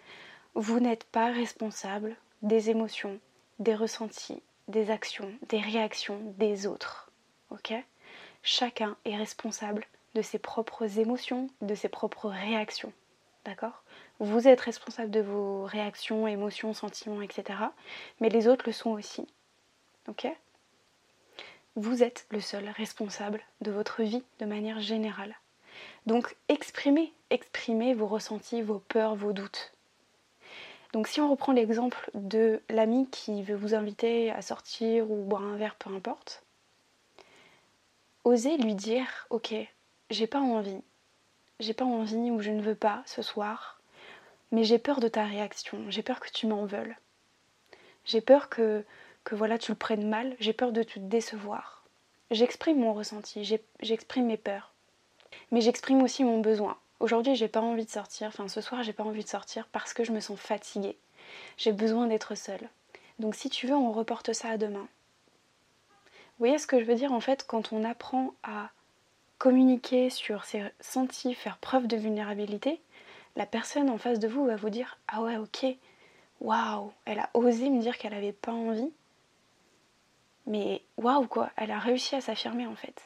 Vous 0.59 0.79
n'êtes 0.79 1.03
pas 1.03 1.27
responsable 1.27 2.15
des 2.41 2.71
émotions, 2.71 3.19
des 3.59 3.75
ressentis, 3.75 4.41
des 4.67 4.89
actions, 4.89 5.31
des 5.49 5.59
réactions 5.59 6.19
des 6.39 6.65
autres. 6.65 7.11
Ok? 7.51 7.75
Chacun 8.41 8.97
est 9.05 9.15
responsable 9.15 9.85
de 10.15 10.23
ses 10.23 10.39
propres 10.39 10.97
émotions, 10.97 11.47
de 11.61 11.75
ses 11.75 11.89
propres 11.89 12.27
réactions. 12.29 12.91
D'accord? 13.45 13.83
Vous 14.17 14.47
êtes 14.47 14.61
responsable 14.61 15.11
de 15.11 15.19
vos 15.19 15.65
réactions, 15.65 16.27
émotions, 16.27 16.73
sentiments, 16.73 17.21
etc. 17.21 17.59
Mais 18.19 18.29
les 18.29 18.47
autres 18.47 18.65
le 18.65 18.73
sont 18.73 18.89
aussi. 18.89 19.27
Ok? 20.07 20.25
Vous 21.75 22.01
êtes 22.01 22.25
le 22.31 22.41
seul 22.41 22.67
responsable 22.69 23.43
de 23.61 23.69
votre 23.69 24.01
vie 24.01 24.23
de 24.39 24.47
manière 24.47 24.79
générale. 24.79 25.35
Donc 26.07 26.35
exprimez, 26.49 27.13
exprimez 27.29 27.93
vos 27.93 28.07
ressentis, 28.07 28.63
vos 28.63 28.79
peurs, 28.79 29.15
vos 29.15 29.33
doutes. 29.33 29.76
Donc 30.94 31.08
si 31.08 31.20
on 31.22 31.29
reprend 31.29 31.51
l'exemple 31.51 32.10
de 32.13 32.62
l'ami 32.70 33.08
qui 33.12 33.44
veut 33.44 33.56
vous 33.56 33.75
inviter 33.75 34.32
à 34.32 34.41
sortir 34.41 35.10
ou 35.12 35.24
boire 35.24 35.44
un 35.44 35.58
verre, 35.58 35.75
peu 35.75 35.89
importe, 35.89 36.44
osez 38.24 38.58
lui 38.58 38.75
dire, 38.75 39.27
ok, 39.29 39.53
j'ai 40.10 40.27
pas 40.27 40.39
envie. 40.39 40.82
J'ai 41.60 41.74
pas 41.74 41.86
envie 41.86 42.32
ou 42.32 42.39
je 42.39 42.51
ne 42.51 42.62
veux 42.62 42.75
pas 42.75 43.03
ce 43.06 43.22
soir. 43.22 43.79
Mais 44.51 44.63
j'ai 44.63 44.79
peur 44.79 45.00
de 45.00 45.08
ta 45.08 45.25
réaction. 45.25 45.89
J'ai 45.89 46.03
peur 46.03 46.20
que 46.20 46.29
tu 46.29 46.48
m'en 46.48 46.65
veules. 46.65 46.96
J'ai 48.06 48.22
peur 48.22 48.48
que, 48.48 48.86
que 49.24 49.36
voilà, 49.36 49.58
tu 49.58 49.72
le 49.72 49.77
prennes 49.77 50.08
mal. 50.08 50.36
J'ai 50.39 50.53
peur 50.53 50.72
de 50.72 50.84
te 50.84 51.00
décevoir. 51.00 51.84
J'exprime 52.32 52.79
mon 52.79 52.94
ressenti. 52.94 53.44
J'exprime 53.82 54.27
mes 54.27 54.38
peurs. 54.38 54.74
Mais 55.51 55.62
j'exprime 55.62 56.01
aussi 56.01 56.24
mon 56.24 56.39
besoin. 56.39 56.77
Aujourd'hui, 56.99 57.35
j'ai 57.35 57.47
pas 57.47 57.61
envie 57.61 57.85
de 57.85 57.89
sortir. 57.89 58.27
Enfin, 58.27 58.47
ce 58.47 58.61
soir, 58.61 58.83
j'ai 58.83 58.93
pas 58.93 59.03
envie 59.03 59.23
de 59.23 59.29
sortir 59.29 59.67
parce 59.71 59.93
que 59.93 60.03
je 60.03 60.11
me 60.11 60.19
sens 60.19 60.39
fatiguée. 60.39 60.97
J'ai 61.57 61.71
besoin 61.71 62.07
d'être 62.07 62.35
seule. 62.35 62.69
Donc, 63.19 63.35
si 63.35 63.49
tu 63.49 63.67
veux, 63.67 63.75
on 63.75 63.91
reporte 63.91 64.33
ça 64.33 64.49
à 64.49 64.57
demain. 64.57 64.87
Vous 66.37 66.45
voyez 66.45 66.59
ce 66.59 66.67
que 66.67 66.79
je 66.79 66.85
veux 66.85 66.95
dire 66.95 67.13
en 67.13 67.19
fait 67.19 67.45
quand 67.47 67.73
on 67.73 67.83
apprend 67.83 68.35
à 68.43 68.69
communiquer 69.39 70.11
sur 70.11 70.45
ses 70.45 70.63
sentis, 70.79 71.33
faire 71.33 71.57
preuve 71.57 71.87
de 71.87 71.97
vulnérabilité, 71.97 72.79
la 73.35 73.47
personne 73.47 73.89
en 73.89 73.97
face 73.97 74.19
de 74.19 74.27
vous 74.27 74.45
va 74.45 74.55
vous 74.55 74.69
dire 74.69 74.99
Ah 75.07 75.23
ouais, 75.23 75.37
ok, 75.37 75.65
waouh, 76.39 76.91
elle 77.05 77.19
a 77.19 77.31
osé 77.33 77.71
me 77.71 77.81
dire 77.81 77.97
qu'elle 77.97 78.13
avait 78.13 78.33
pas 78.33 78.51
envie. 78.51 78.91
Mais 80.45 80.83
waouh 80.97 81.25
quoi, 81.25 81.49
elle 81.57 81.71
a 81.71 81.79
réussi 81.79 82.15
à 82.15 82.21
s'affirmer 82.21 82.67
en 82.67 82.75
fait. 82.75 83.01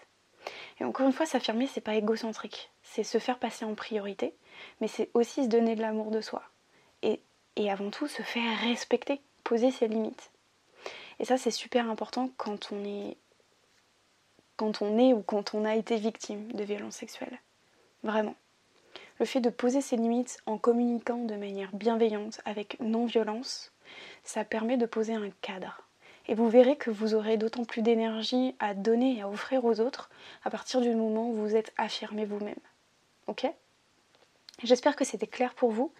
Et 0.80 0.84
encore 0.84 1.06
une 1.06 1.14
fois, 1.14 1.26
s'affirmer, 1.26 1.68
c'est 1.68 1.82
pas 1.82 1.96
égocentrique, 1.96 2.72
c'est 2.84 3.04
se 3.04 3.18
faire 3.18 3.40
passer 3.40 3.66
en 3.66 3.76
priorité, 3.76 4.34
mais 4.80 4.88
c'est 4.88 5.10
aussi 5.14 5.44
se 5.44 5.50
donner 5.50 5.76
de 5.76 5.82
l'amour 5.82 6.12
de 6.12 6.22
soi. 6.22 6.44
Et, 7.04 7.20
avant 7.70 7.92
tout, 7.92 8.08
se 8.08 8.24
faire 8.24 8.60
respecter, 8.60 9.22
poser 9.44 9.72
ses 9.72 9.88
limites. 9.88 10.32
Et 11.20 11.26
ça, 11.26 11.38
c'est 11.38 11.52
super 11.52 11.90
important 11.90 12.30
quand 12.38 12.72
on 12.72 12.84
est 12.84 13.18
quand 14.56 14.82
on 14.82 14.98
est 15.00 15.14
ou 15.14 15.22
quand 15.22 15.56
on 15.56 15.66
a 15.66 15.76
été 15.76 15.98
victime 15.98 16.52
de 16.52 16.64
violences 16.64 16.96
sexuelles. 16.96 17.40
Vraiment. 18.04 18.36
Le 19.20 19.26
fait 19.26 19.42
de 19.42 19.50
poser 19.50 19.82
ses 19.82 19.98
limites 19.98 20.40
en 20.46 20.58
communiquant 20.58 21.18
de 21.18 21.36
manière 21.36 21.74
bienveillante 21.74 22.42
avec 22.46 22.80
non-violence, 22.80 23.72
ça 24.24 24.44
permet 24.46 24.78
de 24.78 24.86
poser 24.86 25.14
un 25.14 25.30
cadre. 25.42 25.82
Et 26.28 26.36
vous 26.36 26.50
verrez 26.50 26.76
que 26.76 26.90
vous 26.90 27.16
aurez 27.16 27.38
d'autant 27.38 27.66
plus 27.66 27.82
d'énergie 27.82 28.56
à 28.60 28.74
donner 28.74 29.18
et 29.18 29.22
à 29.22 29.30
offrir 29.30 29.66
aux 29.66 29.80
autres 29.80 30.10
à 30.44 30.50
partir 30.50 30.82
du 30.82 30.94
moment 30.96 31.30
où 31.30 31.34
vous 31.34 31.56
êtes 31.56 31.74
affirmé 31.78 32.26
vous-même. 32.26 32.56
Ok? 33.28 33.46
J'espère 34.64 34.96
que 34.96 35.06
c'était 35.06 35.28
clair 35.28 35.54
pour 35.54 35.72
vous. 35.72 35.92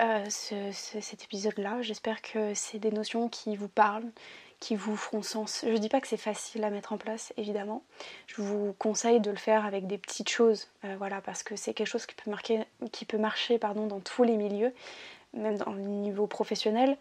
Euh, 0.00 0.24
cet 0.30 1.24
épisode-là. 1.24 1.82
J'espère 1.82 2.22
que 2.22 2.54
c'est 2.54 2.78
des 2.78 2.90
notions 2.90 3.28
qui 3.28 3.54
vous 3.54 3.68
parlent, 3.68 4.10
qui 4.58 4.74
vous 4.74 4.96
feront 4.96 5.22
sens. 5.22 5.62
Je 5.62 5.72
ne 5.72 5.76
dis 5.76 5.90
pas 5.90 6.00
que 6.00 6.08
c'est 6.08 6.16
facile 6.16 6.64
à 6.64 6.70
mettre 6.70 6.94
en 6.94 6.96
place, 6.96 7.34
évidemment. 7.36 7.82
Je 8.26 8.40
vous 8.40 8.74
conseille 8.78 9.20
de 9.20 9.30
le 9.30 9.36
faire 9.36 9.66
avec 9.66 9.86
des 9.86 9.98
petites 9.98 10.30
choses, 10.30 10.68
euh, 10.84 10.94
voilà, 10.96 11.20
parce 11.20 11.42
que 11.42 11.54
c'est 11.54 11.74
quelque 11.74 11.86
chose 11.86 12.06
qui 12.06 13.04
peut, 13.04 13.18
marcher 13.18 13.58
pardon, 13.58 13.86
dans 13.86 14.00
tous 14.00 14.22
les 14.22 14.36
milieux. 14.38 14.72
même 15.34 15.58
dans 15.58 15.72
le 15.72 15.82
niveau 15.82 16.26
professionnel. 16.26 16.96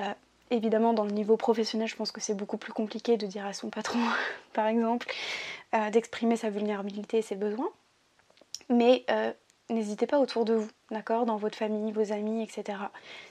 Euh, 0.00 0.12
évidemment, 0.50 0.92
dans 0.92 1.04
le 1.04 1.10
niveau 1.10 1.36
professionnel, 1.36 1.88
je 1.88 1.96
pense 1.96 2.12
que 2.12 2.20
c'est 2.20 2.34
beaucoup 2.34 2.56
plus 2.56 2.72
compliqué 2.72 3.16
de 3.16 3.26
dire 3.26 3.46
à 3.46 3.52
son 3.52 3.70
patron, 3.70 3.98
par 4.52 4.66
exemple, 4.66 5.06
euh, 5.74 5.90
d'exprimer 5.90 6.36
sa 6.36 6.50
vulnérabilité 6.50 7.18
et 7.18 7.22
ses 7.22 7.36
besoins. 7.36 7.70
Mais 8.68 9.04
n'hésitez 9.70 10.06
pas 10.06 10.18
autour 10.18 10.44
de 10.44 10.54
vous, 10.54 10.70
d'accord 10.90 11.24
Dans 11.24 11.36
votre 11.36 11.56
famille, 11.56 11.92
vos 11.92 12.12
amis, 12.12 12.42
etc. 12.42 12.78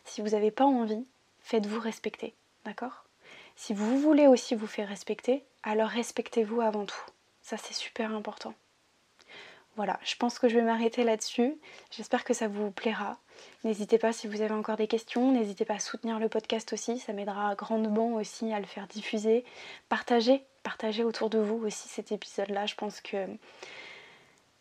Si 0.05 0.21
vous 0.21 0.29
n'avez 0.29 0.51
pas 0.51 0.65
envie, 0.65 1.05
faites-vous 1.39 1.79
respecter, 1.79 2.33
d'accord? 2.63 3.05
Si 3.55 3.73
vous 3.73 3.99
voulez 3.99 4.27
aussi 4.27 4.55
vous 4.55 4.67
faire 4.67 4.87
respecter, 4.87 5.43
alors 5.63 5.89
respectez-vous 5.89 6.61
avant 6.61 6.85
tout. 6.85 7.05
Ça, 7.41 7.57
c'est 7.57 7.73
super 7.73 8.13
important. 8.13 8.53
Voilà, 9.75 9.99
je 10.03 10.15
pense 10.15 10.39
que 10.39 10.47
je 10.47 10.55
vais 10.55 10.61
m'arrêter 10.61 11.03
là-dessus. 11.03 11.57
J'espère 11.91 12.23
que 12.23 12.33
ça 12.33 12.47
vous 12.47 12.71
plaira. 12.71 13.17
N'hésitez 13.65 13.97
pas 13.97 14.13
si 14.13 14.27
vous 14.27 14.41
avez 14.41 14.53
encore 14.53 14.77
des 14.77 14.87
questions, 14.87 15.31
n'hésitez 15.31 15.65
pas 15.65 15.75
à 15.75 15.79
soutenir 15.79 16.19
le 16.19 16.29
podcast 16.29 16.71
aussi, 16.71 16.99
ça 16.99 17.11
m'aidera 17.11 17.55
grandement 17.55 18.13
aussi 18.13 18.53
à 18.53 18.59
le 18.59 18.65
faire 18.65 18.87
diffuser. 18.87 19.43
Partagez, 19.89 20.43
partagez 20.63 21.03
autour 21.03 21.29
de 21.29 21.39
vous 21.39 21.65
aussi 21.65 21.89
cet 21.89 22.11
épisode-là. 22.11 22.65
Je 22.65 22.75
pense 22.75 23.01
que 23.01 23.17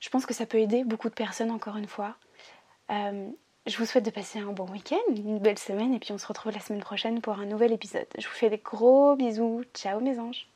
je 0.00 0.10
pense 0.10 0.26
que 0.26 0.34
ça 0.34 0.46
peut 0.46 0.58
aider 0.58 0.84
beaucoup 0.84 1.08
de 1.08 1.14
personnes 1.14 1.50
encore 1.50 1.76
une 1.76 1.86
fois. 1.86 2.16
Euh, 2.90 3.28
je 3.66 3.78
vous 3.78 3.86
souhaite 3.86 4.04
de 4.04 4.10
passer 4.10 4.38
un 4.38 4.52
bon 4.52 4.66
week-end, 4.66 4.96
une 5.08 5.38
belle 5.38 5.58
semaine 5.58 5.94
et 5.94 5.98
puis 5.98 6.12
on 6.12 6.18
se 6.18 6.26
retrouve 6.26 6.52
la 6.52 6.60
semaine 6.60 6.82
prochaine 6.82 7.20
pour 7.20 7.38
un 7.38 7.46
nouvel 7.46 7.72
épisode. 7.72 8.06
Je 8.18 8.26
vous 8.26 8.34
fais 8.34 8.50
des 8.50 8.58
gros 8.58 9.16
bisous. 9.16 9.62
Ciao 9.74 10.00
mes 10.00 10.18
anges 10.18 10.53